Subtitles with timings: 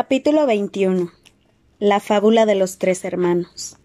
[0.00, 1.10] Capítulo 21
[1.80, 3.78] La fábula de los tres hermanos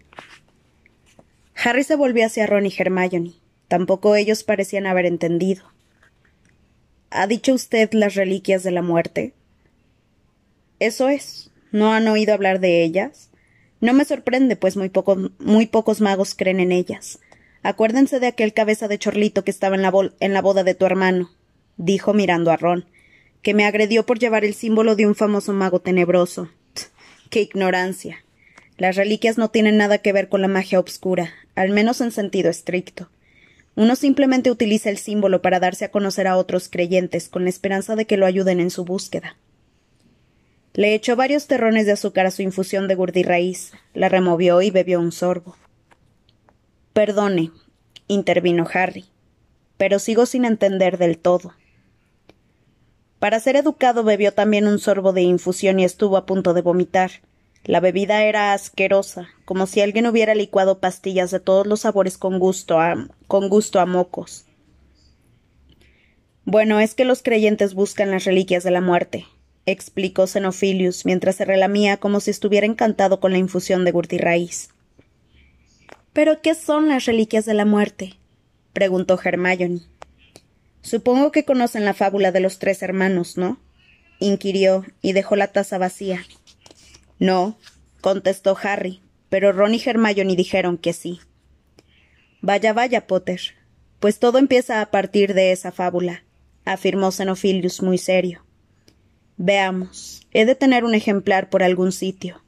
[1.56, 3.32] Harry se volvió hacia Ron y Hermione.
[3.66, 5.64] Tampoco ellos parecían haber entendido.
[7.10, 9.34] ¿Ha dicho usted las reliquias de la muerte?
[10.78, 11.50] Eso es.
[11.72, 13.30] ¿No han oído hablar de ellas?
[13.80, 14.90] No me sorprende, pues muy,
[15.66, 17.18] pocos magos creen en ellas.
[17.64, 21.32] Acuérdense de aquel cabeza de chorlito que estaba en la boda de tu hermano,
[21.76, 22.86] dijo mirando a Ron,
[23.44, 26.48] que me agredió por llevar el símbolo de un famoso mago tenebroso.
[27.28, 28.24] ¡Qué ignorancia!
[28.78, 32.50] Las reliquias no tienen nada que ver con la magia obscura, al menos en sentido
[32.50, 33.10] estricto.
[33.76, 37.96] Uno simplemente utiliza el símbolo para darse a conocer a otros creyentes con la esperanza
[37.96, 39.36] de que lo ayuden en su búsqueda.
[40.72, 45.00] Le echó varios terrones de azúcar a su infusión de gurdirraíz, la removió y bebió
[45.00, 45.54] un sorbo.
[46.94, 47.50] Perdone,
[48.08, 49.04] intervino Harry,
[49.76, 51.52] pero sigo sin entender del todo.
[53.24, 57.10] Para ser educado bebió también un sorbo de infusión y estuvo a punto de vomitar.
[57.64, 62.38] La bebida era asquerosa, como si alguien hubiera licuado pastillas de todos los sabores con
[62.38, 64.44] gusto a, con gusto a mocos.
[66.44, 69.24] Bueno, es que los creyentes buscan las reliquias de la muerte,
[69.64, 74.68] explicó Xenophilius mientras se relamía como si estuviera encantado con la infusión de gurtirraíz.
[76.12, 78.18] ¿Pero qué son las reliquias de la muerte?
[78.74, 79.80] preguntó Hermione.
[80.84, 83.58] Supongo que conocen la fábula de los tres hermanos, ¿no?
[84.18, 86.22] inquirió y dejó la taza vacía.
[87.18, 87.58] No,
[88.02, 91.20] contestó Harry, pero Ron y Hermione dijeron que sí.
[92.42, 93.40] Vaya, vaya, Potter.
[93.98, 96.22] Pues todo empieza a partir de esa fábula,
[96.66, 98.44] afirmó Xenophilius muy serio.
[99.38, 102.42] Veamos, he de tener un ejemplar por algún sitio.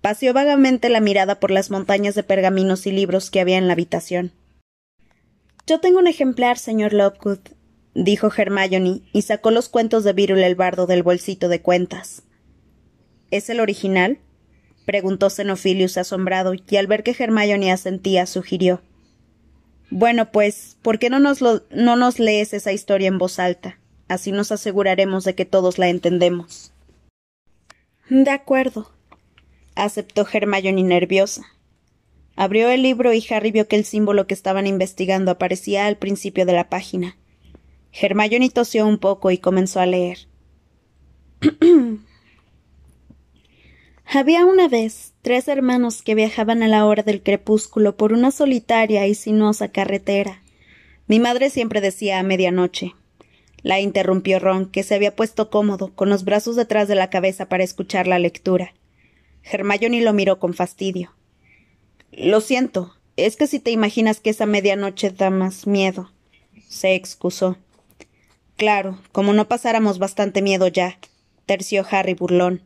[0.00, 3.72] Paseó vagamente la mirada por las montañas de pergaminos y libros que había en la
[3.72, 4.30] habitación.
[5.68, 7.40] Yo tengo un ejemplar, señor Lockwood,
[7.94, 12.22] dijo Hermione, y sacó los cuentos de Virul el bardo del bolsito de cuentas.
[13.30, 14.18] ¿Es el original?
[14.86, 18.80] preguntó Xenophilius asombrado, y al ver que Hermione asentía, sugirió.
[19.90, 23.78] Bueno, pues, ¿por qué no nos, no nos lees esa historia en voz alta?
[24.08, 26.72] Así nos aseguraremos de que todos la entendemos.
[28.08, 28.90] De acuerdo,
[29.74, 31.42] aceptó Hermione nerviosa.
[32.40, 36.46] Abrió el libro y Harry vio que el símbolo que estaban investigando aparecía al principio
[36.46, 37.16] de la página.
[37.92, 40.18] Hermione tosió un poco y comenzó a leer.
[44.04, 49.04] Había una vez tres hermanos que viajaban a la hora del crepúsculo por una solitaria
[49.08, 50.40] y sinuosa carretera.
[51.08, 52.94] Mi madre siempre decía a medianoche.
[53.62, 57.48] La interrumpió Ron, que se había puesto cómodo, con los brazos detrás de la cabeza
[57.48, 58.74] para escuchar la lectura.
[59.42, 61.17] Hermione lo miró con fastidio.
[62.12, 66.10] Lo siento, es que si te imaginas que esa medianoche da más miedo.
[66.68, 67.58] Se excusó.
[68.56, 70.98] Claro, como no pasáramos bastante miedo ya,
[71.46, 72.62] terció Harry burlón.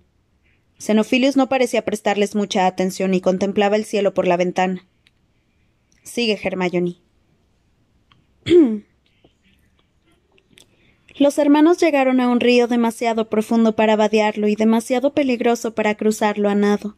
[0.79, 4.85] Xenophilius no parecía prestarles mucha atención y contemplaba el cielo por la ventana.
[6.03, 6.97] Sigue, Hermione.
[11.19, 16.49] Los hermanos llegaron a un río demasiado profundo para vadearlo y demasiado peligroso para cruzarlo
[16.49, 16.97] a nado.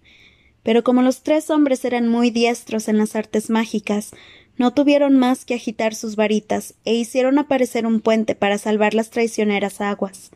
[0.65, 4.11] Pero como los tres hombres eran muy diestros en las artes mágicas,
[4.57, 9.11] no tuvieron más que agitar sus varitas e hicieron aparecer un puente para salvar las
[9.11, 10.33] traicioneras aguas.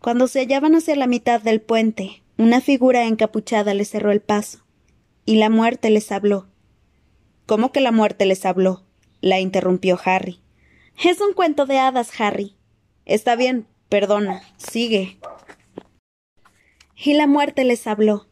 [0.00, 4.64] Cuando se hallaban hacia la mitad del puente, una figura encapuchada les cerró el paso,
[5.24, 6.48] y la muerte les habló.
[7.46, 8.84] ¿Cómo que la muerte les habló?
[9.20, 10.40] la interrumpió Harry.
[11.02, 12.54] Es un cuento de hadas, Harry.
[13.04, 15.18] Está bien, perdona, sigue.
[16.96, 18.26] Y la muerte les habló.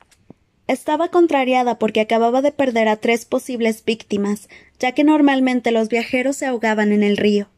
[0.68, 6.36] Estaba contrariada porque acababa de perder a tres posibles víctimas, ya que normalmente los viajeros
[6.36, 7.48] se ahogaban en el río.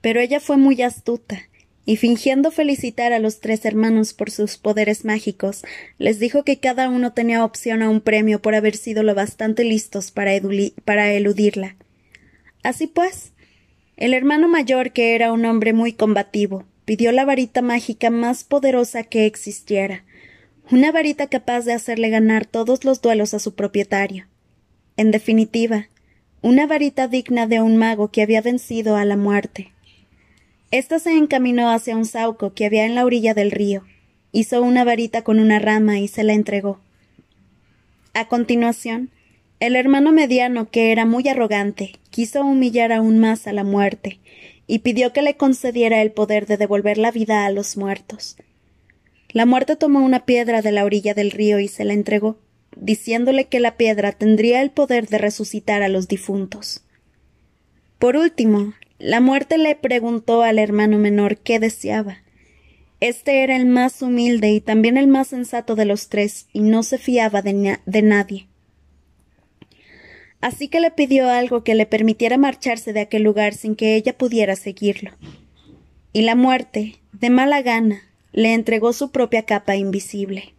[0.00, 1.50] Pero ella fue muy astuta
[1.90, 5.64] y fingiendo felicitar a los tres hermanos por sus poderes mágicos,
[5.98, 9.64] les dijo que cada uno tenía opción a un premio por haber sido lo bastante
[9.64, 11.76] listos para, eludirla.
[12.62, 13.32] Así pues,
[13.96, 19.02] el hermano mayor, que era un hombre muy combativo, pidió la varita mágica más poderosa
[19.02, 20.04] que existiera,
[20.70, 24.26] una varita capaz de hacerle ganar todos los duelos a su propietario.
[24.96, 25.88] En definitiva,
[26.42, 29.72] una varita digna de un mago que había vencido a la muerte.
[30.70, 33.82] Esta se encaminó hacia un sauco que había en la orilla del río,
[34.30, 36.78] hizo una varita con una rama y se la entregó.
[38.14, 39.10] A continuación,
[39.58, 44.20] el hermano mediano, que era muy arrogante, quiso humillar aún más a la muerte,
[44.68, 48.36] y pidió que le concediera el poder de devolver la vida a los muertos.
[49.32, 52.38] La muerte tomó una piedra de la orilla del río y se la entregó,
[52.76, 56.84] diciéndole que la piedra tendría el poder de resucitar a los difuntos.
[57.98, 62.22] Por último, la muerte le preguntó al hermano menor qué deseaba,
[63.00, 66.82] Este era el más humilde y también el más sensato de los tres, y no
[66.82, 68.48] se fiaba de, nadie.
[70.40, 74.18] Así que le pidió algo que le permitiera marcharse de aquel lugar sin que ella
[74.18, 75.12] pudiera seguirlo.
[76.12, 80.54] Y la muerte, de mala gana, le entregó su propia capa invisible.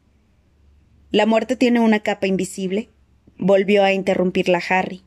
[1.11, 2.89] ¿La muerte tiene una capa invisible?
[3.37, 5.01] volvió a interrumpirla Harry.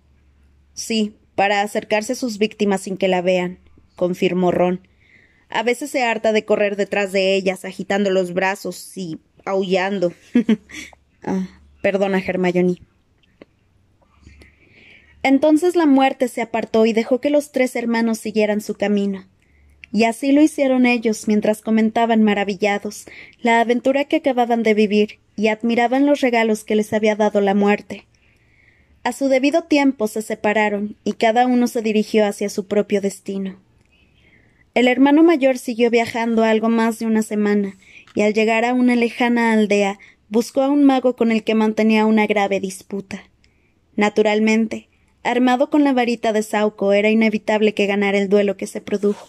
[0.74, 3.58] Sí, para acercarse a sus víctimas sin que la vean,
[3.94, 4.80] confirmó Ron.
[5.48, 10.12] A veces se harta de correr detrás de ellas, agitando los brazos y aullando.
[11.22, 11.46] ah,
[11.80, 12.80] perdona, Hermione.
[15.22, 19.24] Entonces la muerte se apartó y dejó que los tres hermanos siguieran su camino.
[19.92, 23.06] Y así lo hicieron ellos mientras comentaban maravillados
[23.40, 27.54] la aventura que acababan de vivir y admiraban los regalos que les había dado la
[27.54, 28.06] muerte.
[29.02, 33.58] A su debido tiempo se separaron y cada uno se dirigió hacia su propio destino.
[34.74, 37.76] El hermano mayor siguió viajando algo más de una semana,
[38.14, 39.98] y al llegar a una lejana aldea
[40.28, 43.22] buscó a un mago con el que mantenía una grave disputa.
[43.94, 44.88] Naturalmente,
[45.22, 49.28] armado con la varita de Sauco, era inevitable que ganara el duelo que se produjo.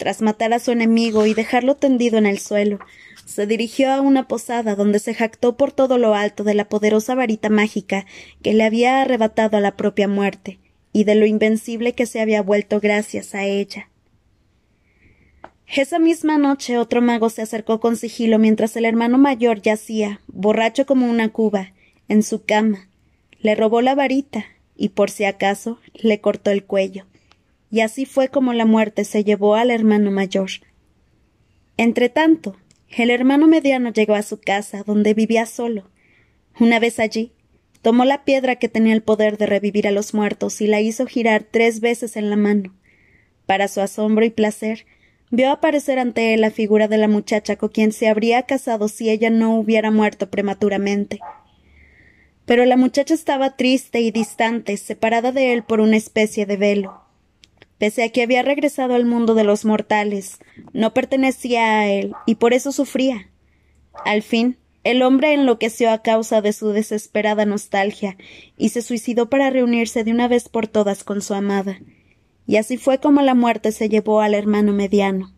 [0.00, 2.78] Tras matar a su enemigo y dejarlo tendido en el suelo,
[3.26, 7.14] se dirigió a una posada donde se jactó por todo lo alto de la poderosa
[7.14, 8.06] varita mágica
[8.40, 10.58] que le había arrebatado a la propia muerte,
[10.90, 13.90] y de lo invencible que se había vuelto gracias a ella.
[15.66, 20.86] Esa misma noche otro mago se acercó con sigilo mientras el hermano mayor yacía, borracho
[20.86, 21.74] como una cuba,
[22.08, 22.88] en su cama.
[23.38, 24.46] Le robó la varita
[24.78, 27.04] y, por si acaso, le cortó el cuello.
[27.70, 30.50] Y así fue como la muerte se llevó al hermano mayor.
[31.76, 32.56] Entretanto,
[32.90, 35.88] el hermano mediano llegó a su casa, donde vivía solo.
[36.58, 37.32] Una vez allí,
[37.82, 41.06] tomó la piedra que tenía el poder de revivir a los muertos y la hizo
[41.06, 42.74] girar tres veces en la mano.
[43.46, 44.86] Para su asombro y placer,
[45.30, 49.08] vio aparecer ante él la figura de la muchacha con quien se habría casado si
[49.08, 51.20] ella no hubiera muerto prematuramente.
[52.44, 57.09] Pero la muchacha estaba triste y distante, separada de él por una especie de velo.
[57.80, 60.38] Pese a que había regresado al mundo de los mortales,
[60.74, 63.30] no pertenecía a él y por eso sufría.
[64.04, 68.18] Al fin, el hombre enloqueció a causa de su desesperada nostalgia
[68.58, 71.80] y se suicidó para reunirse de una vez por todas con su amada.
[72.46, 75.32] Y así fue como la muerte se llevó al hermano mediano.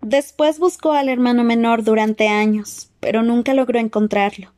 [0.00, 4.54] Después buscó al hermano menor durante años, pero nunca logró encontrarlo.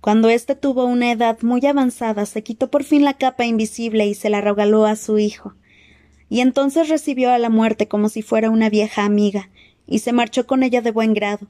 [0.00, 4.14] Cuando éste tuvo una edad muy avanzada, se quitó por fin la capa invisible y
[4.14, 5.54] se la regaló a su hijo
[6.32, 9.50] y entonces recibió a la muerte como si fuera una vieja amiga,
[9.86, 11.46] y se marchó con ella de buen grado.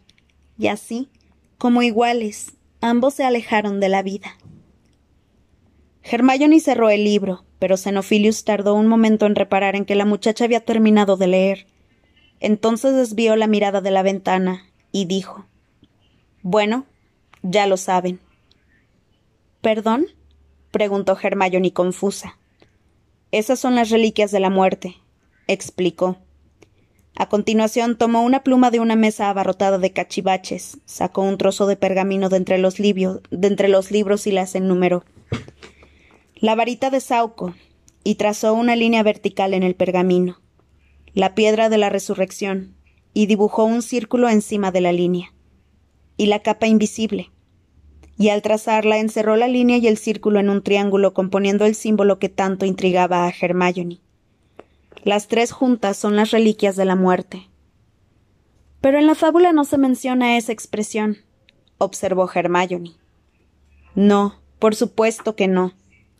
[0.59, 1.09] Y así,
[1.57, 4.37] como iguales, ambos se alejaron de la vida.
[6.03, 10.47] Hermione cerró el libro, pero Xenophilius tardó un momento en reparar en que la muchacha
[10.47, 11.67] había terminado de leer.
[12.41, 15.47] Entonces desvió la mirada de la ventana y dijo
[16.43, 16.87] Bueno,
[17.43, 18.19] ya lo saben.
[19.61, 20.07] ¿Perdón?
[20.73, 22.37] preguntó Hermione confusa.
[23.33, 24.97] Esas son las reliquias de la muerte,
[25.49, 26.19] explicó.
[27.17, 31.77] A continuación tomó una pluma de una mesa abarrotada de cachivaches, sacó un trozo de
[31.77, 35.05] pergamino de entre los, de entre los libros y las enumeró.
[36.35, 37.55] La varita de Sauco,
[38.05, 40.41] y trazó una línea vertical en el pergamino.
[41.15, 42.75] La piedra de la resurrección,
[43.15, 45.33] y dibujó un círculo encima de la línea.
[46.19, 47.31] Y la capa invisible,
[48.23, 52.21] y al trazarla encerró la línea y el círculo en un triángulo componiendo el símbolo
[52.21, 53.99] que tanto intrigaba a Hermione.
[55.03, 57.49] Las tres juntas son las reliquias de la muerte.
[58.81, 61.17] Pero en la fábula no se menciona esa expresión,
[61.79, 62.93] observó Hermione.
[63.97, 65.73] No, por supuesto que no,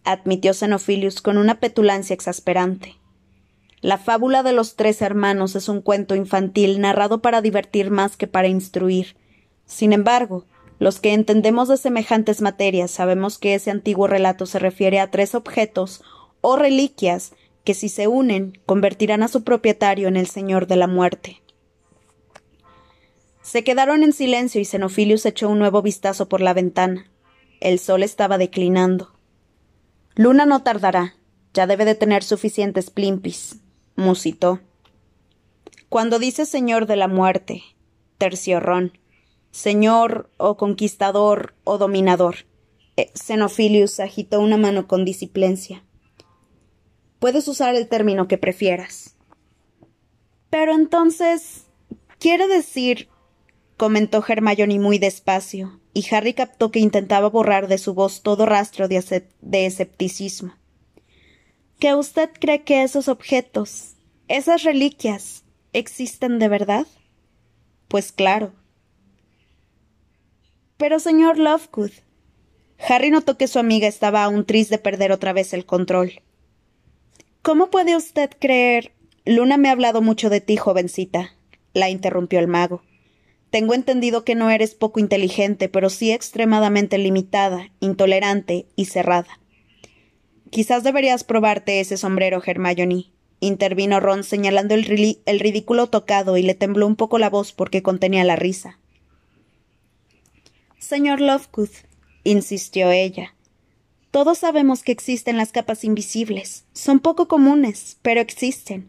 [0.03, 2.97] admitió Xenophilius con una petulancia exasperante.
[3.81, 8.27] La fábula de los tres hermanos es un cuento infantil narrado para divertir más que
[8.27, 9.15] para instruir.
[9.67, 10.47] Sin embargo,
[10.83, 15.37] los que entendemos de semejantes materias sabemos que ese antiguo relato se refiere a tres
[15.37, 16.03] objetos
[16.41, 20.89] o reliquias que si se unen convertirán a su propietario en el Señor de la
[20.89, 21.41] muerte.
[23.43, 27.09] Se quedaron en silencio y Xenophilius echó un nuevo vistazo por la ventana.
[27.61, 29.13] El sol estaba declinando.
[30.17, 31.15] Luna no tardará.
[31.55, 33.61] Ya debe de tener suficientes plimpis,
[33.95, 34.59] musitó.
[35.89, 37.63] Cuando dice Señor de la muerte,
[38.19, 38.99] terció Ron,
[39.53, 42.47] señor o conquistador o dominador.
[42.97, 45.85] Eh, Xenophilius agitó una mano con disiplencia.
[47.21, 49.15] Puedes usar el término que prefieras.
[50.51, 51.67] Pero entonces.
[52.19, 53.09] Quiere decir.
[53.77, 58.87] comentó Hermione muy despacio, y Harry captó que intentaba borrar de su voz todo rastro
[58.89, 60.55] de, de escepticismo.
[61.79, 63.97] ¿Que usted cree que esos objetos,
[64.29, 65.43] esas reliquias,
[65.73, 66.87] existen de verdad?
[67.89, 68.53] Pues claro.
[70.83, 71.93] Pero, señor Lovegood.
[72.89, 76.23] Harry notó que su amiga estaba aún triste de perder otra vez el control.
[77.41, 78.91] ¿Cómo puede usted creer?
[79.25, 81.37] Luna me ha hablado mucho de ti, jovencita,
[81.73, 82.83] la interrumpió el mago.
[83.51, 89.39] Tengo entendido que no eres poco inteligente, pero sí extremadamente limitada, intolerante y cerrada.
[90.51, 96.89] Quizás deberías probarte ese sombrero, Hermione, intervino Ron señalando el, ridículo tocado y le tembló
[96.89, 98.81] un poco la voz porque contenía la risa.
[100.83, 101.71] Señor Lovegood,
[102.25, 103.37] insistió ella.
[104.11, 106.65] Todos sabemos que existen las capas invisibles.
[106.73, 108.89] Son poco comunes, pero existen.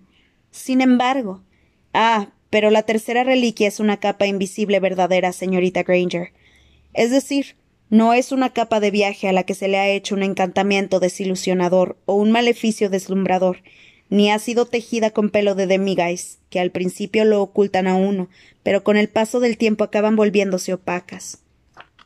[0.49, 1.43] Sin embargo.
[1.93, 6.33] Ah, pero la tercera reliquia es una capa invisible verdadera, señorita Granger.
[6.95, 7.55] Es decir,
[7.91, 10.99] no es una capa de viaje a la que se le ha hecho un encantamiento
[10.99, 13.61] desilusionador o un maleficio deslumbrador,
[14.09, 18.29] ni ha sido tejida con pelo de demiguise, que al principio lo ocultan a uno,
[18.63, 21.42] pero con el paso del tiempo acaban volviéndose opacas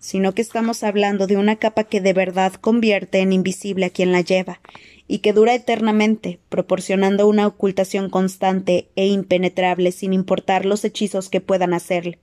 [0.08, 4.14] sino que estamos hablando de una capa que de verdad convierte en invisible a quien
[4.14, 4.62] la lleva,
[5.06, 11.42] y que dura eternamente, proporcionando una ocultación constante e impenetrable sin importar los hechizos que
[11.42, 12.20] puedan hacerle.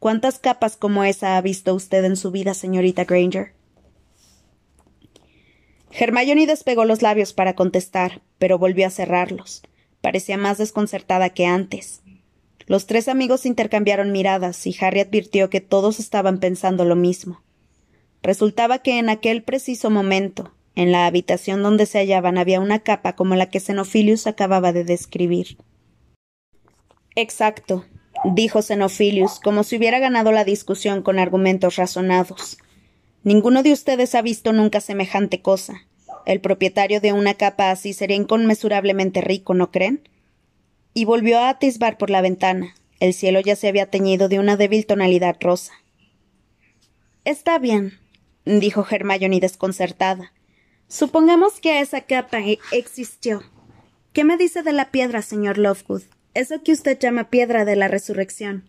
[0.00, 3.52] ¿Cuántas capas como esa ha visto usted en su vida, señorita Granger?
[5.92, 9.62] Hermione despegó los labios para contestar, pero volvió a cerrarlos.
[10.00, 12.02] Parecía más desconcertada que antes.
[12.68, 17.40] Los tres amigos intercambiaron miradas y Harry advirtió que todos estaban pensando lo mismo.
[18.22, 23.14] Resultaba que en aquel preciso momento, en la habitación donde se hallaban había una capa
[23.14, 25.56] como la que Xenophilius acababa de describir.
[27.16, 27.86] Exacto,
[28.24, 32.58] dijo Xenophilius, como si hubiera ganado la discusión con argumentos razonados.
[33.24, 35.86] Ninguno de ustedes ha visto nunca semejante cosa.
[36.26, 40.02] El propietario de una capa así sería inconmensurablemente rico, ¿no creen?
[40.98, 42.74] Y volvió a atisbar por la ventana.
[42.98, 45.72] El cielo ya se había teñido de una débil tonalidad rosa.
[47.24, 48.00] Está bien,
[48.44, 50.32] dijo Hermione desconcertada.
[50.88, 53.44] Supongamos que esa capa e-, existió.
[54.12, 56.02] ¿Qué me dice de la piedra, señor Lovegood?
[56.34, 58.68] Eso que usted llama piedra de la resurrección.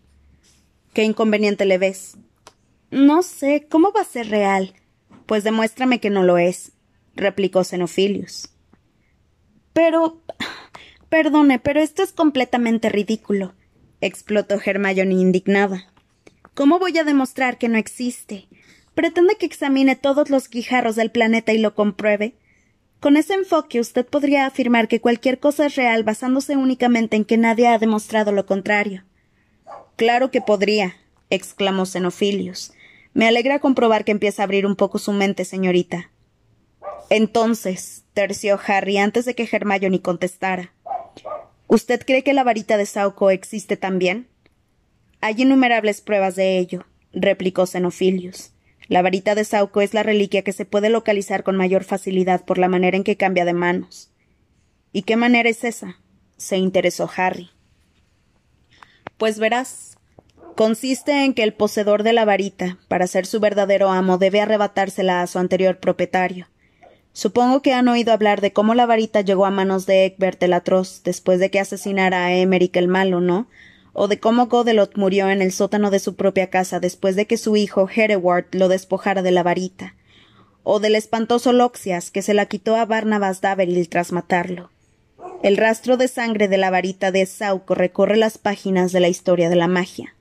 [0.94, 2.16] ¿Qué inconveniente le ves?
[2.92, 4.74] No sé, ¿cómo va a ser real?
[5.26, 6.70] Pues demuéstrame que no lo es,
[7.16, 8.50] replicó Xenophilius.
[9.72, 10.22] Pero.
[11.10, 13.52] Perdone, pero esto es completamente ridículo,
[14.00, 15.92] explotó Hermione indignada.
[16.54, 18.48] ¿Cómo voy a demostrar que no existe?
[19.00, 22.34] pretende que examine todos los guijarros del planeta y lo compruebe.
[23.00, 27.38] Con ese enfoque usted podría afirmar que cualquier cosa es real basándose únicamente en que
[27.38, 29.04] nadie ha demostrado lo contrario.
[29.96, 30.96] Claro que podría,
[31.30, 32.72] exclamó Xenophilius.
[33.14, 36.10] Me alegra comprobar que empieza a abrir un poco su mente, señorita.
[37.08, 40.74] Entonces, terció Harry antes de que Hermione contestara.
[41.72, 44.26] ¿Usted cree que la varita de Sauco existe también?
[45.20, 48.50] Hay innumerables pruebas de ello, replicó Xenophilius.
[48.88, 52.58] La varita de Sauco es la reliquia que se puede localizar con mayor facilidad por
[52.58, 54.10] la manera en que cambia de manos.
[54.92, 56.00] ¿Y qué manera es esa?
[56.36, 57.50] se interesó Harry.
[59.16, 59.96] Pues verás.
[60.56, 65.22] Consiste en que el poseedor de la varita, para ser su verdadero amo, debe arrebatársela
[65.22, 66.48] a su anterior propietario.
[67.12, 70.52] Supongo que han oído hablar de cómo la varita llegó a manos de Egbert el
[70.52, 73.48] atroz después de que asesinara a Emerick el malo, ¿no?
[73.92, 77.36] o de cómo Godelot murió en el sótano de su propia casa después de que
[77.36, 79.94] su hijo Hereward lo despojara de la varita,
[80.62, 84.70] o del espantoso Loxias que se la quitó a Barnabas Daveril tras matarlo.
[85.42, 89.48] El rastro de sangre de la varita de Sauco recorre las páginas de la historia
[89.48, 90.14] de la magia.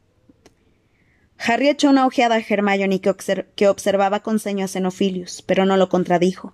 [1.37, 5.87] Harry echó una ojeada a Hermione que, observaba con ceño a Xenophilius, pero no lo
[5.87, 6.53] contradijo.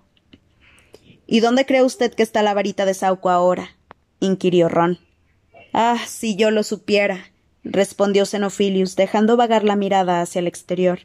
[1.26, 3.70] ¿Y dónde cree usted que está la varita de Sauco ahora?
[4.20, 4.98] inquirió Ron.
[5.72, 7.32] Ah, si yo lo supiera,
[7.64, 11.00] respondió Xenophilius, dejando vagar la mirada hacia el exterior.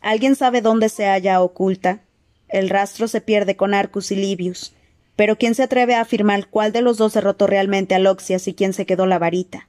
[0.00, 2.02] ¿Alguien sabe dónde se halla oculta?
[2.48, 4.74] El rastro se pierde con Arcus y Livius.
[5.14, 8.54] Pero ¿quién se atreve a afirmar cuál de los dos derrotó realmente a Loxias y
[8.54, 9.68] quién se quedó la varita?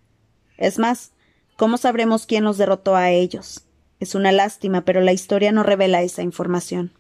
[0.58, 1.12] Es más,
[1.58, 3.66] ¿cómo sabremos quién los derrotó a ellos?
[4.00, 6.92] Es una lástima, pero la historia no revela esa información.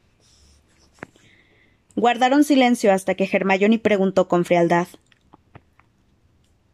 [2.03, 4.89] Guardaron silencio hasta que Hermione preguntó con frialdad.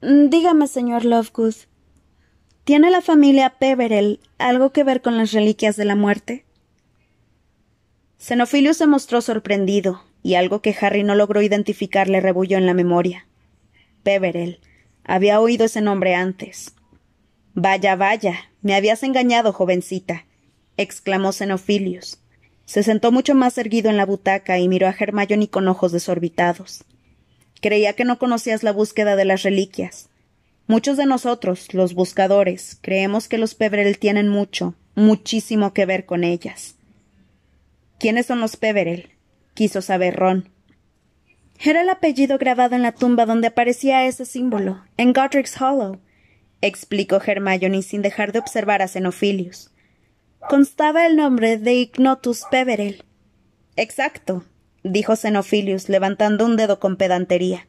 [0.02, 1.54] Mm, dígame, señor Lovegood,
[2.64, 6.46] ¿tiene la familia Peverell algo que ver con las reliquias de la muerte?
[8.18, 12.74] Xenophilius se mostró sorprendido, y algo que Harry no logró identificar le rebulló en la
[12.74, 13.28] memoria.
[14.02, 14.60] Peverell.
[15.04, 16.74] Había oído ese nombre antes.
[17.54, 20.26] Vaya, vaya, me habías engañado, jovencita,
[20.76, 22.20] exclamó Xenophilius.
[22.70, 26.84] Se sentó mucho más erguido en la butaca y miró a Hermione con ojos desorbitados.
[27.62, 30.08] Creía que no conocías la búsqueda de las reliquias.
[30.68, 36.24] Muchos de nosotros, los buscadores, creemos que los Peverell tienen mucho, muchísimo que ver con
[36.24, 36.76] ellas.
[37.98, 39.14] ¿Quiénes son los Peverell?
[39.56, 40.48] quiso saber Ron.
[41.60, 46.00] Era el apellido grabado en la tumba donde aparecía ese símbolo, en Godric's Hollow,
[46.62, 49.69] explicó Hermione sin dejar de observar a Xenophilius.
[50.48, 53.03] Constaba el nombre de Ignotus Peverell.
[53.75, 54.43] Exacto,
[54.84, 57.67] dijo Xenophilius, levantando un dedo con pedantería.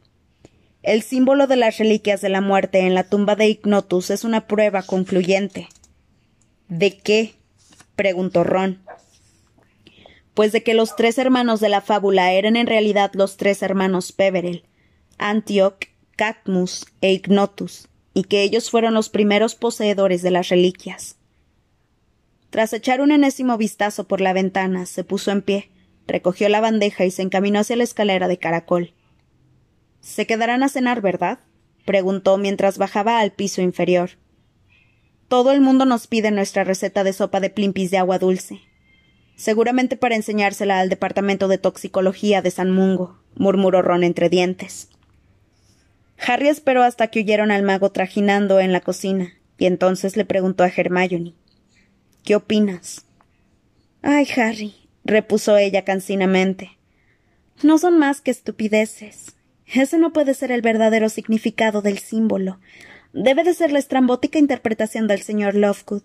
[0.82, 4.46] El símbolo de las reliquias de la muerte en la tumba de Ignotus es una
[4.46, 5.68] prueba concluyente.
[6.68, 7.34] ¿De qué?
[7.96, 8.80] preguntó Ron
[10.40, 14.12] pues de que los tres hermanos de la fábula eran en realidad los tres hermanos
[14.12, 14.64] Peverell,
[15.18, 15.84] Antioch,
[16.16, 21.16] Cadmus e Ignotus, y que ellos fueron los primeros poseedores de las reliquias.
[22.50, 25.71] Tras echar un enésimo vistazo por la ventana, se puso en pie,
[26.07, 28.92] recogió la bandeja y se encaminó hacia la escalera de caracol.
[30.00, 31.38] Se quedarán a cenar, ¿verdad?
[31.85, 34.11] preguntó mientras bajaba al piso inferior.
[35.28, 38.61] Todo el mundo nos pide nuestra receta de sopa de plimpis de agua dulce,
[39.40, 44.90] Seguramente para enseñársela al departamento de toxicología de San Mungo, murmuró Ron entre dientes.
[46.19, 50.62] Harry esperó hasta que huyeron al mago trajinando en la cocina, y entonces le preguntó
[50.62, 51.33] a Hermione
[52.24, 53.06] ¿Qué opinas?
[54.02, 54.74] Ay, Harry,
[55.04, 56.78] repuso ella cansinamente.
[57.62, 59.36] No son más que estupideces.
[59.66, 62.58] Ese no puede ser el verdadero significado del símbolo.
[63.12, 66.02] Debe de ser la estrambótica interpretación del señor Lovegood.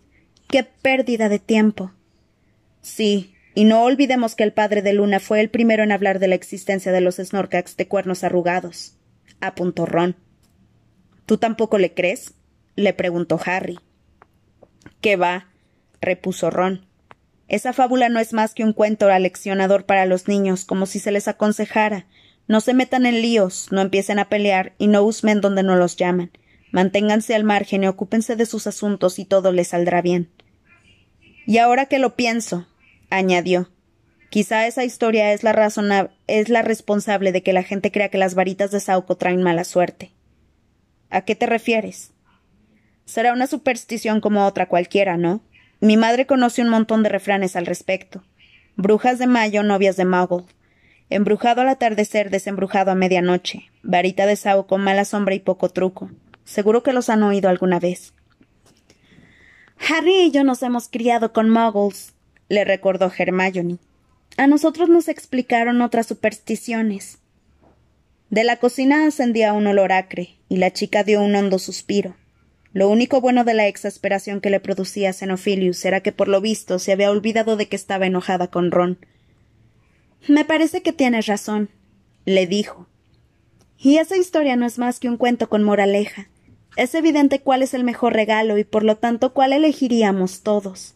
[0.48, 1.92] ¡Qué pérdida de tiempo!
[2.82, 6.28] Sí, y no olvidemos que el padre de Luna fue el primero en hablar de
[6.28, 8.98] la existencia de los Snorkax de cuernos arrugados,
[9.40, 10.16] apuntó Ron.
[11.26, 12.34] ¿Tú tampoco le crees?
[12.76, 13.80] le preguntó Harry.
[15.02, 15.48] ¿Qué va?
[16.06, 16.86] Repuso Ron.
[17.48, 21.12] Esa fábula no es más que un cuento aleccionador para los niños, como si se
[21.12, 22.06] les aconsejara
[22.48, 25.96] no se metan en líos, no empiecen a pelear y no husmen donde no los
[25.96, 26.32] llaman.
[26.72, 30.30] Manténganse al margen y ocúpense de sus asuntos y todo les saldrá bien.
[31.48, 32.68] Y ahora que lo pienso,
[33.10, 33.72] añadió.
[34.30, 38.36] Quizá esa historia es la, es la responsable de que la gente crea que las
[38.36, 40.12] varitas de Sauco traen mala suerte.
[41.10, 42.12] ¿A qué te refieres?
[43.06, 45.42] Será una superstición como otra cualquiera, ¿no?
[45.86, 48.24] Mi madre conoce un montón de refranes al respecto.
[48.76, 50.46] Brujas de mayo, novias de Muggle.
[51.12, 53.70] Embrujado al atardecer, desembrujado a medianoche.
[53.84, 56.10] Varita de Sauco, mala sombra y poco truco.
[56.44, 58.16] Seguro que los han oído alguna vez.
[59.78, 62.16] Harry y yo nos hemos criado con muggles,
[62.50, 63.78] le recordó Hermione.
[64.38, 67.20] A nosotros nos explicaron otras supersticiones.
[68.32, 72.16] De la cocina ascendía un olor acre, y la chica dio un hondo suspiro.
[72.76, 76.42] Lo único bueno de la exasperación que le producía a Xenophilius era que por lo
[76.42, 78.98] visto se había olvidado de que estaba enojada con Ron.
[80.28, 81.70] Me parece que tienes razón,
[82.26, 82.86] le dijo.
[83.78, 86.28] Y esa historia no es más que un cuento con moraleja.
[86.76, 90.96] Es evidente cuál es el mejor regalo y por lo tanto cuál elegiríamos todos.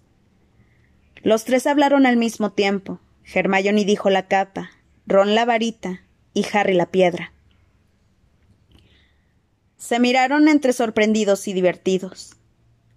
[1.24, 3.00] Los tres hablaron al mismo tiempo.
[3.34, 4.72] Hermione dijo la capa,
[5.08, 6.02] Ron la varita
[6.34, 7.32] y Harry la piedra.
[9.80, 12.36] Se miraron entre sorprendidos y divertidos.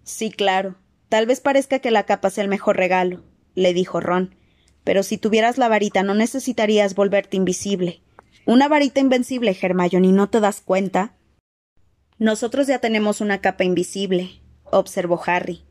[0.02, 0.74] Sí, claro.
[1.08, 3.22] Tal vez parezca que la capa sea el mejor regalo,
[3.54, 4.34] le dijo Ron.
[4.82, 8.02] Pero si tuvieras la varita no necesitarías volverte invisible.
[8.46, 11.14] Una varita invencible, Hermione, ¿no te das cuenta?
[12.18, 15.62] Nosotros ya tenemos una capa invisible, observó Harry.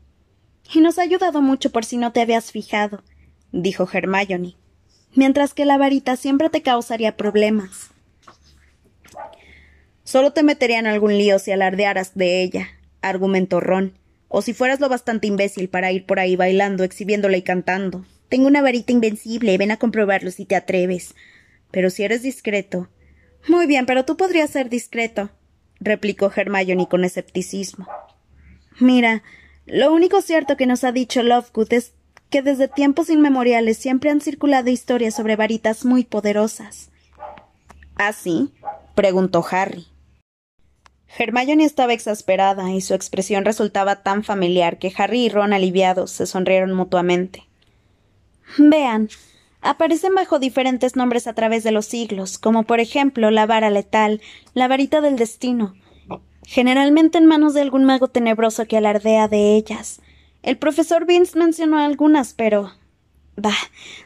[0.72, 3.02] Y nos ha ayudado mucho por si no te habías fijado,
[3.52, 4.56] dijo Hermione,
[5.14, 7.91] mientras que la varita siempre te causaría problemas.
[10.12, 12.68] Solo te metería en algún lío si alardearas de ella,
[13.00, 13.98] argumentó Ron,
[14.28, 18.04] o si fueras lo bastante imbécil para ir por ahí bailando, exhibiéndola y cantando.
[18.28, 21.14] Tengo una varita invencible, ven a comprobarlo si te atreves.
[21.70, 22.90] Pero si eres discreto.
[23.48, 25.30] Muy bien, pero tú podrías ser discreto,
[25.80, 27.88] replicó Hermione con escepticismo.
[28.80, 29.22] Mira,
[29.64, 31.94] lo único cierto que nos ha dicho Lovegood es
[32.28, 36.90] que desde tiempos inmemoriales siempre han circulado historias sobre varitas muy poderosas.
[37.96, 38.52] ¿Ah, sí?
[38.94, 39.86] preguntó Harry.
[41.18, 46.26] Hermione estaba exasperada y su expresión resultaba tan familiar que Harry y Ron aliviados se
[46.26, 47.46] sonrieron mutuamente.
[48.58, 49.08] Vean,
[49.60, 54.20] aparecen bajo diferentes nombres a través de los siglos, como por ejemplo la vara letal,
[54.54, 55.74] la varita del destino,
[56.46, 60.00] generalmente en manos de algún mago tenebroso que alardea de ellas.
[60.42, 62.72] El profesor Vince mencionó algunas, pero.
[63.36, 63.54] Bah,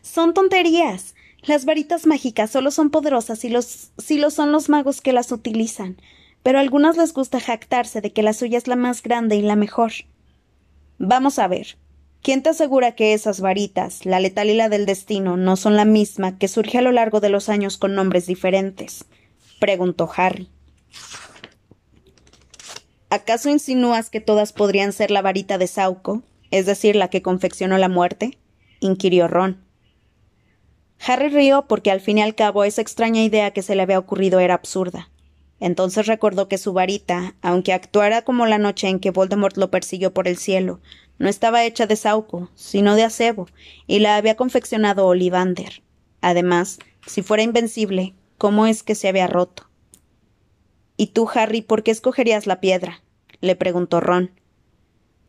[0.02, 1.14] son tonterías.
[1.42, 5.30] Las varitas mágicas solo son poderosas si, los, si lo son los magos que las
[5.32, 5.96] utilizan,
[6.46, 9.42] pero a algunas les gusta jactarse de que la suya es la más grande y
[9.42, 9.90] la mejor.
[10.96, 11.76] Vamos a ver.
[12.22, 15.84] ¿Quién te asegura que esas varitas, la letal y la del destino, no son la
[15.84, 19.06] misma que surge a lo largo de los años con nombres diferentes?
[19.58, 20.48] preguntó Harry.
[23.10, 27.76] ¿Acaso insinúas que todas podrían ser la varita de Sauco, es decir, la que confeccionó
[27.76, 28.38] la muerte?
[28.78, 29.64] inquirió Ron.
[31.04, 33.98] Harry rió porque al fin y al cabo esa extraña idea que se le había
[33.98, 35.10] ocurrido era absurda.
[35.60, 40.12] Entonces recordó que su varita, aunque actuara como la noche en que Voldemort lo persiguió
[40.12, 40.80] por el cielo,
[41.18, 43.48] no estaba hecha de sauco, sino de acebo,
[43.86, 45.82] y la había confeccionado Olivander.
[46.20, 49.68] Además, si fuera invencible, ¿cómo es que se había roto?
[50.96, 53.02] ¿Y tú, Harry, por qué escogerías la piedra?
[53.40, 54.32] le preguntó Ron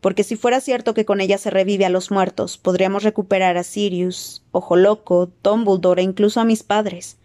[0.00, 3.64] porque si fuera cierto que con ella se revive a los muertos, podríamos recuperar a
[3.64, 7.18] Sirius, Ojo Loco, Dumbledore e incluso a mis padres.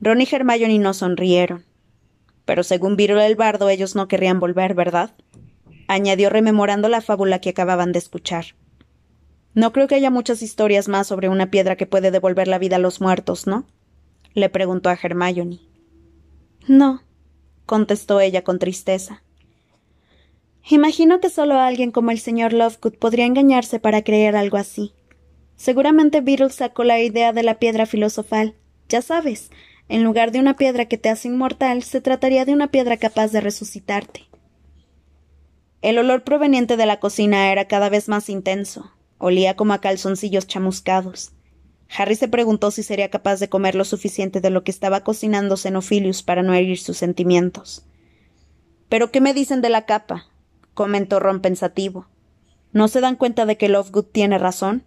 [0.00, 1.64] Ron y Hermione no sonrieron.
[2.50, 5.14] Pero según Virol el bardo, ellos no querrían volver, ¿verdad?
[5.86, 8.56] añadió rememorando la fábula que acababan de escuchar.
[9.54, 12.74] No creo que haya muchas historias más sobre una piedra que puede devolver la vida
[12.74, 13.68] a los muertos, ¿no?
[14.34, 15.60] le preguntó a Hermione.
[16.66, 17.04] No,
[17.66, 19.22] contestó ella con tristeza.
[20.68, 24.92] Imagino que solo alguien como el señor Lovegood podría engañarse para creer algo así.
[25.54, 28.56] Seguramente Beatles sacó la idea de la piedra filosofal.
[28.88, 29.52] Ya sabes,
[29.90, 33.32] en lugar de una piedra que te hace inmortal, se trataría de una piedra capaz
[33.32, 34.28] de resucitarte.
[35.82, 38.92] El olor proveniente de la cocina era cada vez más intenso.
[39.18, 41.32] Olía como a calzoncillos chamuscados.
[41.96, 45.56] Harry se preguntó si sería capaz de comer lo suficiente de lo que estaba cocinando
[45.56, 47.84] Xenophilius para no herir sus sentimientos.
[48.88, 50.26] ¿Pero qué me dicen de la capa?
[50.72, 52.06] comentó Ron pensativo.
[52.72, 54.84] ¿No se dan cuenta de que Lovegood tiene razón?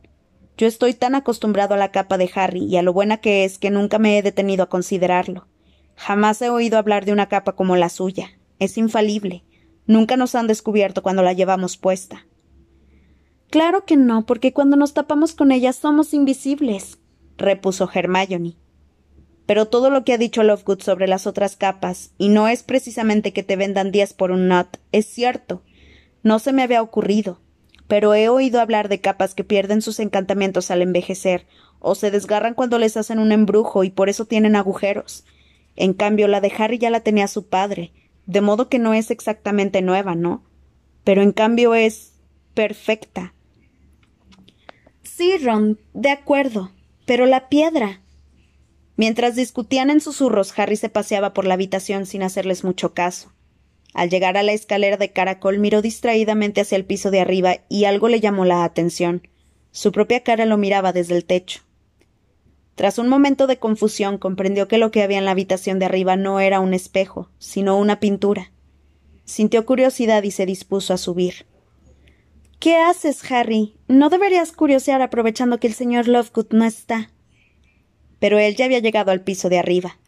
[0.57, 3.57] Yo estoy tan acostumbrado a la capa de Harry y a lo buena que es
[3.57, 5.47] que nunca me he detenido a considerarlo.
[5.95, 8.29] Jamás he oído hablar de una capa como la suya.
[8.59, 9.43] Es infalible.
[9.85, 12.25] Nunca nos han descubierto cuando la llevamos puesta.
[13.49, 16.97] Claro que no, porque cuando nos tapamos con ella somos invisibles,
[17.37, 18.57] repuso Hermione.
[19.45, 23.31] Pero todo lo que ha dicho Lovegood sobre las otras capas, y no es precisamente
[23.31, 25.61] que te vendan diez por un nut, es cierto.
[26.23, 27.41] No se me había ocurrido,
[27.93, 31.45] pero he oído hablar de capas que pierden sus encantamientos al envejecer,
[31.77, 35.25] o se desgarran cuando les hacen un embrujo y por eso tienen agujeros.
[35.75, 37.91] En cambio, la de Harry ya la tenía su padre,
[38.25, 40.43] de modo que no es exactamente nueva, ¿no?
[41.03, 42.13] Pero en cambio es
[42.55, 43.35] perfecta.
[45.03, 46.71] Sí, Ron, de acuerdo.
[47.05, 48.01] Pero la piedra.
[48.95, 53.31] Mientras discutían en susurros, Harry se paseaba por la habitación sin hacerles mucho caso.
[53.93, 57.85] Al llegar a la escalera de caracol miró distraídamente hacia el piso de arriba y
[57.85, 59.27] algo le llamó la atención.
[59.71, 61.61] Su propia cara lo miraba desde el techo.
[62.75, 66.15] Tras un momento de confusión comprendió que lo que había en la habitación de arriba
[66.15, 68.51] no era un espejo, sino una pintura.
[69.25, 71.45] Sintió curiosidad y se dispuso a subir.
[72.59, 73.75] ¿Qué haces, Harry?
[73.87, 77.11] No deberías curiosear aprovechando que el señor Lovegood no está.
[78.19, 79.99] Pero él ya había llegado al piso de arriba.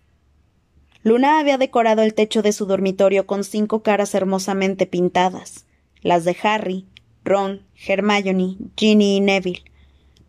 [1.06, 5.68] Luna había decorado el techo de su dormitorio con cinco caras hermosamente pintadas,
[6.02, 6.88] las de Harry,
[7.24, 9.63] Ron, Hermione, Ginny y Neville.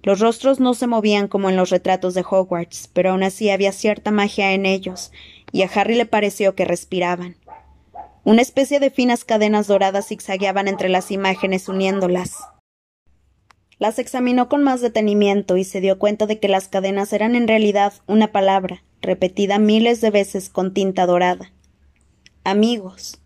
[0.03, 3.73] Los rostros no se movían como en los retratos de Hogwarts, pero aún así había
[3.73, 5.12] cierta magia en ellos,
[5.51, 7.37] y a Harry le pareció que respiraban.
[8.25, 12.37] Una especie de finas cadenas doradas zigzagueaban entre las imágenes uniéndolas.
[13.79, 17.49] Las examinó con más detenimiento y se dio cuenta de que las cadenas eran en
[17.49, 21.53] realidad una palabra, repetida miles de veces con tinta dorada.
[22.45, 23.19] Amigos.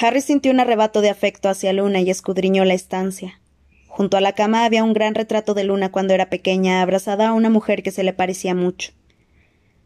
[0.00, 3.40] Harry sintió un arrebato de afecto hacia Luna y escudriñó la estancia.
[3.86, 7.32] Junto a la cama había un gran retrato de Luna cuando era pequeña, abrazada a
[7.34, 8.92] una mujer que se le parecía mucho.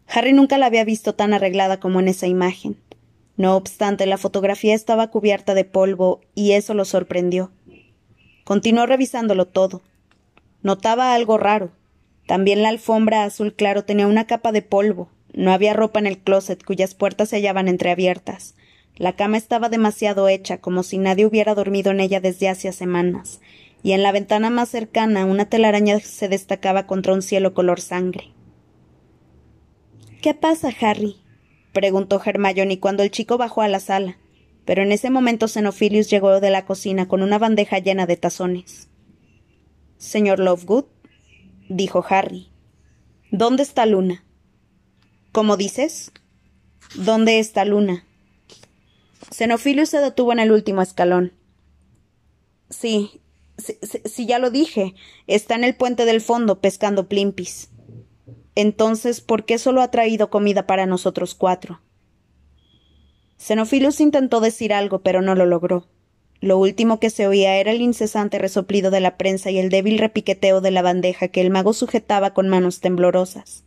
[0.06, 2.76] Harry nunca la había visto tan arreglada como en esa imagen.
[3.37, 7.50] No obstante, la fotografía estaba cubierta de polvo y eso lo sorprendió.
[8.44, 9.82] Continuó revisándolo todo.
[10.62, 11.72] Notaba algo raro.
[12.26, 15.08] También la alfombra azul claro tenía una capa de polvo.
[15.32, 18.54] No había ropa en el closet cuyas puertas se hallaban entreabiertas.
[18.96, 23.40] La cama estaba demasiado hecha, como si nadie hubiera dormido en ella desde hacía semanas,
[23.82, 28.32] y en la ventana más cercana una telaraña se destacaba contra un cielo color sangre.
[30.22, 31.16] ¿Qué pasa, Harry?
[31.72, 34.16] preguntó Hermione cuando el chico bajó a la sala,
[34.64, 38.88] pero en ese momento Xenophilius llegó de la cocina con una bandeja llena de tazones.
[39.98, 40.86] Señor Lovegood,
[41.68, 42.48] dijo Harry.
[43.31, 44.24] ¿Dónde está Luna?
[45.33, 46.12] ¿Cómo dices?
[46.94, 48.05] ¿Dónde está Luna?
[49.31, 51.33] Xenophilius se detuvo en el último escalón.
[52.70, 53.20] Sí,
[53.59, 54.94] sí, sí, ya lo dije.
[55.26, 57.70] Está en el puente del fondo pescando plimpis.
[58.55, 61.81] Entonces, ¿por qué solo ha traído comida para nosotros cuatro?
[63.38, 65.87] Xenophilius intentó decir algo, pero no lo logró.
[66.40, 69.99] Lo último que se oía era el incesante resoplido de la prensa y el débil
[69.99, 73.64] repiqueteo de la bandeja que el mago sujetaba con manos temblorosas.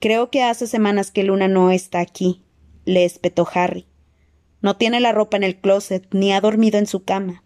[0.00, 2.42] Creo que hace semanas que Luna no está aquí,
[2.84, 3.86] le espetó Harry.
[4.60, 7.44] No tiene la ropa en el closet, ni ha dormido en su cama.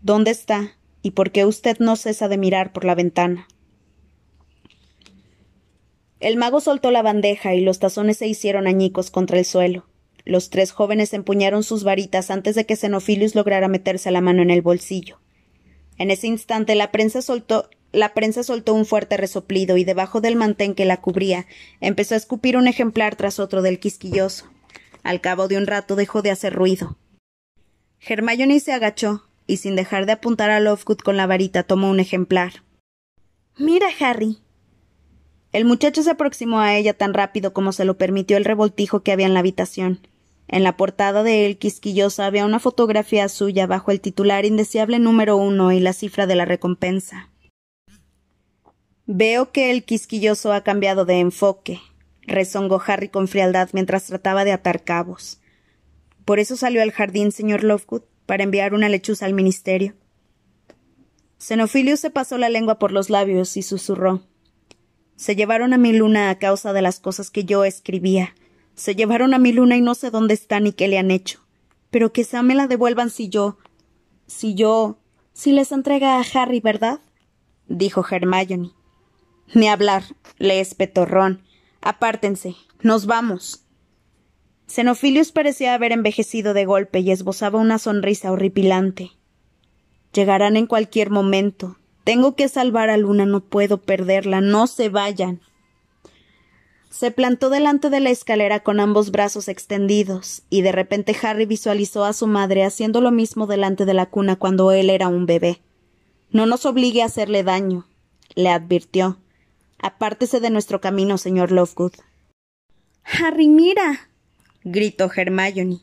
[0.00, 0.76] ¿Dónde está?
[1.02, 3.48] ¿Y por qué usted no cesa de mirar por la ventana?
[6.20, 9.87] El mago soltó la bandeja y los tazones se hicieron añicos contra el suelo.
[10.28, 14.50] Los tres jóvenes empuñaron sus varitas antes de que Xenofilius lograra meterse la mano en
[14.50, 15.18] el bolsillo.
[15.96, 20.36] En ese instante la prensa soltó la prensa soltó un fuerte resoplido y debajo del
[20.36, 21.46] mantén que la cubría
[21.80, 24.44] empezó a escupir un ejemplar tras otro del quisquilloso.
[25.02, 26.98] Al cabo de un rato dejó de hacer ruido.
[28.06, 32.00] Hermione se agachó y sin dejar de apuntar a Lovegood con la varita tomó un
[32.00, 32.64] ejemplar.
[33.56, 34.36] Mira, Harry.
[35.52, 39.12] El muchacho se aproximó a ella tan rápido como se lo permitió el revoltijo que
[39.12, 40.06] había en la habitación.
[40.48, 45.36] En la portada de El Quisquilloso había una fotografía suya bajo el titular indeseable número
[45.36, 47.30] uno y la cifra de la recompensa.
[49.10, 51.80] Veo que el quisquilloso ha cambiado de enfoque,
[52.26, 55.40] rezongó Harry con frialdad mientras trataba de atar cabos.
[56.26, 58.02] ¿Por eso salió al jardín, señor Lovegood?
[58.26, 59.94] ¿Para enviar una lechuza al ministerio?
[61.38, 64.22] Xenofilius se pasó la lengua por los labios y susurró.
[65.16, 68.34] Se llevaron a mi luna a causa de las cosas que yo escribía.
[68.78, 71.40] Se llevaron a mi luna y no sé dónde está ni qué le han hecho.
[71.90, 73.58] Pero quizá me la devuelvan si yo.
[74.28, 75.00] si yo.
[75.32, 77.00] si les entrega a Harry, ¿verdad?
[77.66, 78.70] dijo Hermione.
[79.52, 80.04] Ni hablar,
[80.38, 81.42] le espetó Ron.
[81.80, 82.54] Apártense.
[82.80, 83.64] Nos vamos.
[84.68, 89.10] Xenofilius parecía haber envejecido de golpe y esbozaba una sonrisa horripilante.
[90.12, 91.78] Llegarán en cualquier momento.
[92.04, 94.40] Tengo que salvar a Luna, no puedo perderla.
[94.40, 95.40] No se vayan.
[96.90, 102.04] Se plantó delante de la escalera con ambos brazos extendidos, y de repente Harry visualizó
[102.04, 105.60] a su madre haciendo lo mismo delante de la cuna cuando él era un bebé.
[106.30, 107.86] No nos obligue a hacerle daño,
[108.34, 109.18] le advirtió.
[109.78, 111.92] Apártese de nuestro camino, señor Lovegood.
[113.04, 114.08] Harry, mira.
[114.64, 115.80] gritó Hermione.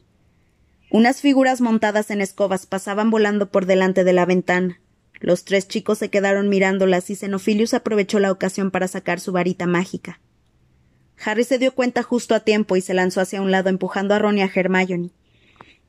[0.92, 4.80] Unas figuras montadas en escobas pasaban volando por delante de la ventana.
[5.20, 9.66] Los tres chicos se quedaron mirándolas y Xenophilius aprovechó la ocasión para sacar su varita
[9.66, 10.20] mágica.
[11.24, 14.20] Harry se dio cuenta justo a tiempo y se lanzó hacia un lado empujando a
[14.20, 15.12] Ron y a Hermione.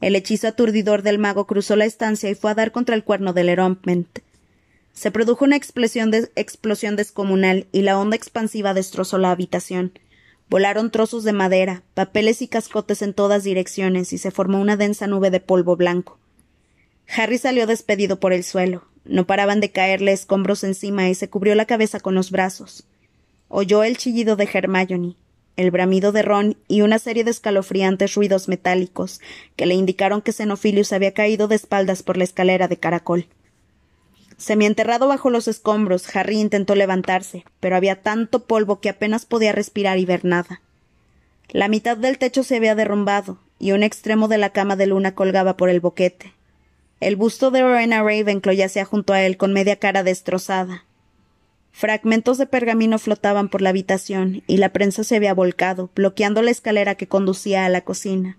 [0.00, 3.32] El hechizo aturdidor del mago cruzó la estancia y fue a dar contra el cuerno
[3.32, 4.20] del Erompment.
[4.92, 9.92] Se produjo una explosión, explosión descomunal y la onda expansiva destrozó la habitación.
[10.48, 15.06] Volaron trozos de madera, papeles y cascotes en todas direcciones y se formó una densa
[15.06, 16.18] nube de polvo blanco.
[17.14, 18.84] Harry salió despedido por el suelo.
[19.04, 22.84] No paraban de caerle escombros encima y se cubrió la cabeza con los brazos.
[23.48, 25.16] Oyó el chillido de Hermione,
[25.56, 29.20] el bramido de Ron y una serie de escalofriantes ruidos metálicos
[29.54, 33.28] que le indicaron que Xenophilius había caído de espaldas por la escalera de caracol.
[34.36, 39.98] Semienterrado bajo los escombros, Harry intentó levantarse, pero había tanto polvo que apenas podía respirar
[39.98, 40.60] y ver nada.
[41.48, 45.14] La mitad del techo se había derrumbado, y un extremo de la cama de luna
[45.14, 46.34] colgaba por el boquete.
[46.98, 50.85] El busto de Rowena Ravenclaw yacía junto a él con media cara destrozada.
[51.78, 56.50] Fragmentos de pergamino flotaban por la habitación, y la prensa se había volcado, bloqueando la
[56.50, 58.38] escalera que conducía a la cocina.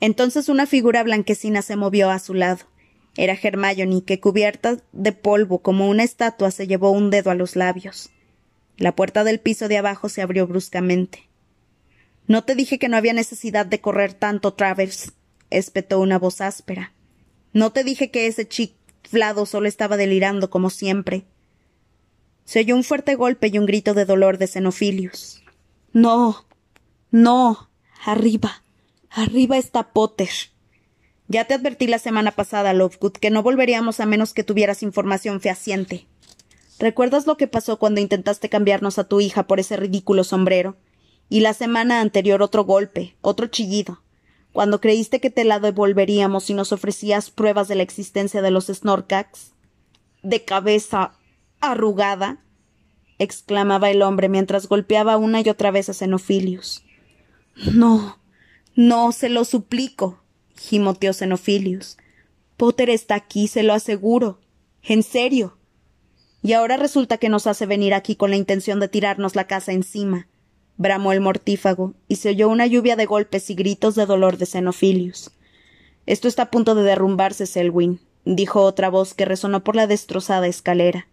[0.00, 2.64] Entonces una figura blanquecina se movió a su lado.
[3.18, 7.56] Era Hermione, que cubierta de polvo como una estatua se llevó un dedo a los
[7.56, 8.08] labios.
[8.78, 11.28] La puerta del piso de abajo se abrió bruscamente.
[12.26, 15.12] No te dije que no había necesidad de correr tanto, Travers,
[15.50, 16.94] espetó una voz áspera.
[17.52, 21.26] No te dije que ese chiflado solo estaba delirando como siempre.
[22.46, 25.42] Se oyó un fuerte golpe y un grito de dolor de Xenophilius.
[25.92, 26.46] No.
[27.10, 27.68] No.
[28.04, 28.62] Arriba.
[29.10, 30.30] Arriba está Potter.
[31.26, 35.40] Ya te advertí la semana pasada, Lovegood, que no volveríamos a menos que tuvieras información
[35.40, 36.06] fehaciente.
[36.78, 40.76] ¿Recuerdas lo que pasó cuando intentaste cambiarnos a tu hija por ese ridículo sombrero?
[41.28, 44.02] Y la semana anterior otro golpe, otro chillido.
[44.52, 48.66] Cuando creíste que te la devolveríamos y nos ofrecías pruebas de la existencia de los
[48.66, 49.52] Snorkax.
[50.22, 51.18] De cabeza
[51.60, 52.42] arrugada.
[53.18, 56.84] exclamaba el hombre mientras golpeaba una y otra vez a Xenophilius.
[57.72, 58.18] No,
[58.74, 60.20] no, se lo suplico
[60.58, 61.96] gimoteó Xenophilius.
[62.56, 64.40] Potter está aquí, se lo aseguro.
[64.82, 65.58] En serio.
[66.42, 69.72] Y ahora resulta que nos hace venir aquí con la intención de tirarnos la casa
[69.72, 70.28] encima.
[70.78, 74.44] bramó el mortífago, y se oyó una lluvia de golpes y gritos de dolor de
[74.44, 75.30] Xenophilius.
[76.04, 80.46] Esto está a punto de derrumbarse, Selwyn, dijo otra voz que resonó por la destrozada
[80.46, 81.08] escalera.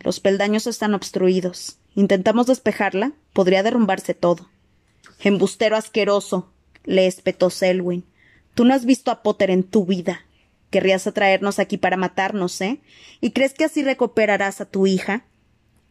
[0.00, 1.78] Los peldaños están obstruidos.
[1.94, 3.12] ¿Intentamos despejarla?
[3.32, 4.48] Podría derrumbarse todo.
[5.20, 6.52] Embustero asqueroso,
[6.84, 8.04] le espetó Selwyn.
[8.54, 10.26] Tú no has visto a Potter en tu vida.
[10.70, 12.80] Querrías atraernos aquí para matarnos, ¿eh?
[13.20, 15.24] ¿Y crees que así recuperarás a tu hija?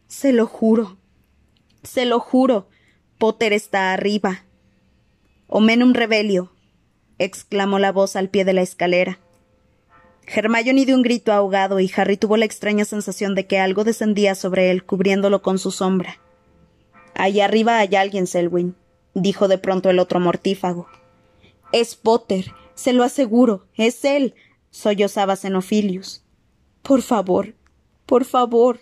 [0.06, 0.96] Se lo juro.
[1.82, 2.68] Se lo juro.
[3.18, 4.44] Potter está arriba.
[5.48, 6.52] Omenum rebelio.
[7.18, 9.18] exclamó la voz al pie de la escalera.
[10.26, 14.34] Hermione dio un grito ahogado y Harry tuvo la extraña sensación de que algo descendía
[14.34, 16.18] sobre él, cubriéndolo con su sombra.
[17.14, 18.74] Allá arriba hay alguien, Selwyn,
[19.14, 20.88] dijo de pronto el otro mortífago.
[21.72, 24.34] Es Potter, se lo aseguro, es él,
[24.70, 26.22] sollozaba Xenophilius.
[26.82, 27.54] Por favor,
[28.04, 28.80] por favor,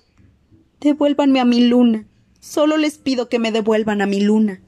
[0.81, 2.07] devuélvanme a mi luna.
[2.41, 4.61] Solo les pido que me devuelvan a mi luna.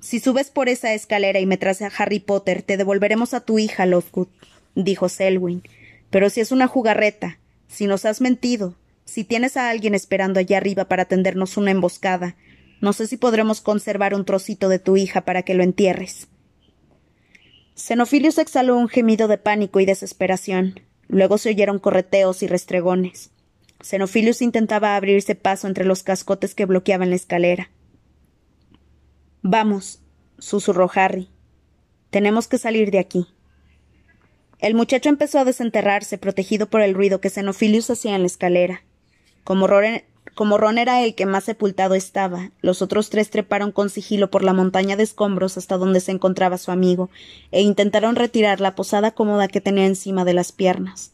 [0.00, 3.58] Si subes por esa escalera y me traes a Harry Potter, te devolveremos a tu
[3.58, 4.28] hija, Lovegood,
[4.74, 5.62] dijo Selwyn.
[6.10, 10.56] Pero si es una jugarreta, si nos has mentido, si tienes a alguien esperando allá
[10.56, 12.36] arriba para tendernos una emboscada,
[12.80, 16.28] no sé si podremos conservar un trocito de tu hija para que lo entierres.
[17.76, 20.80] Xenofilius exhaló un gemido de pánico y desesperación.
[21.08, 23.30] Luego se oyeron correteos y restregones.
[23.82, 27.70] Xenofilius intentaba abrirse paso entre los cascotes que bloqueaban la escalera.
[29.42, 30.00] Vamos,
[30.38, 31.28] susurró Harry.
[32.10, 33.26] Tenemos que salir de aquí.
[34.60, 38.82] El muchacho empezó a desenterrarse, protegido por el ruido que Xenophilius hacía en la escalera.
[39.42, 44.42] Como Ron, era el que más sepultado estaba, los otros tres treparon con sigilo por
[44.42, 47.10] la montaña de escombros hasta donde se encontraba su amigo,
[47.50, 51.12] e intentaron retirar la posada cómoda que tenía encima de las piernas.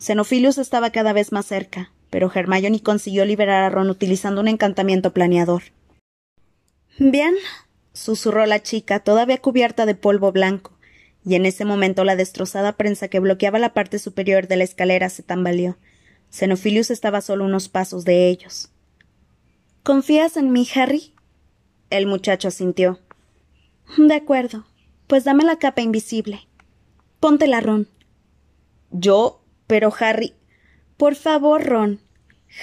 [0.00, 5.12] Xenophilius estaba cada vez más cerca, pero Hermione consiguió liberar a Ron utilizando un encantamiento
[5.12, 5.62] planeador.
[6.98, 7.34] Bien,
[7.92, 10.77] susurró la chica, todavía cubierta de polvo blanco
[11.24, 15.08] y en ese momento la destrozada prensa que bloqueaba la parte superior de la escalera
[15.10, 15.76] se tambaleó.
[16.30, 18.70] Xenophilius estaba solo unos pasos de ellos.
[19.82, 21.14] ¿Confías en mí, Harry?
[21.90, 23.00] El muchacho asintió.
[23.96, 24.66] De acuerdo.
[25.06, 26.46] Pues dame la capa invisible.
[27.20, 27.88] Póntela, Ron.
[28.90, 29.42] Yo.
[29.66, 30.34] Pero Harry.
[30.96, 32.00] Por favor, Ron.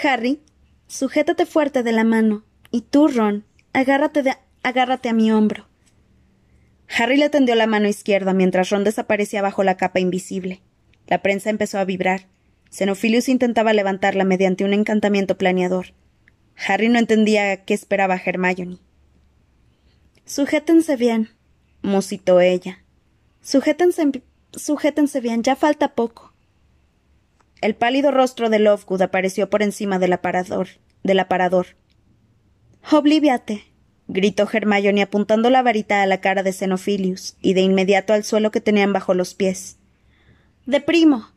[0.04, 0.42] Harry,
[0.88, 2.44] sujétate fuerte de la mano.
[2.72, 4.34] Y tú, Ron, agárrate, de...
[4.64, 5.68] agárrate a mi hombro.
[6.88, 10.62] Harry le tendió la mano izquierda mientras Ron desaparecía bajo la capa invisible.
[11.08, 12.28] La prensa empezó a vibrar.
[12.70, 15.94] Xenophilius intentaba levantarla mediante un encantamiento planeador.
[16.68, 18.78] Harry no entendía qué esperaba Hermione.
[20.26, 21.30] Sujétense bien,
[21.82, 22.84] musitó ella.
[23.42, 26.34] Sujétense, sujétense bien, ya falta poco.
[27.62, 30.68] El pálido rostro de Lovegood apareció por encima del aparador.
[31.04, 31.68] Del aparador.
[32.92, 33.64] Obliviate,
[34.08, 38.52] gritó Hermione apuntando la varita a la cara de Xenophilius y de inmediato al suelo
[38.52, 39.78] que tenían bajo los pies.
[40.66, 41.30] De primo.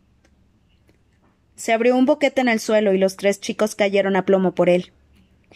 [1.57, 4.69] Se abrió un boquete en el suelo y los tres chicos cayeron a plomo por
[4.69, 4.93] él.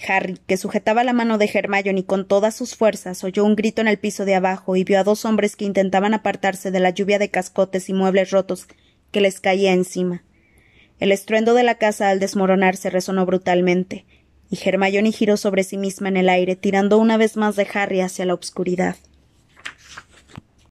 [0.09, 3.89] Harry, que sujetaba la mano de Hermione con todas sus fuerzas, oyó un grito en
[3.89, 7.19] el piso de abajo y vio a dos hombres que intentaban apartarse de la lluvia
[7.19, 8.69] de cascotes y muebles rotos
[9.11, 10.25] que les caía encima.
[10.99, 14.07] El estruendo de la casa al desmoronarse resonó brutalmente,
[14.53, 18.03] y Hermione giró sobre sí misma en el aire, tirando una vez más de Harry
[18.03, 18.97] hacia la obscuridad.